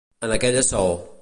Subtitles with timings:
[0.27, 0.93] En aquella saó.